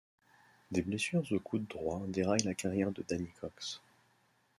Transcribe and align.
Des 0.71 0.81
blessures 0.81 1.31
au 1.31 1.39
coude 1.39 1.67
droit 1.67 2.01
déraillent 2.07 2.41
la 2.41 2.55
carrière 2.55 2.91
de 2.91 3.03
Danny 3.07 3.29
Cox. 3.39 3.83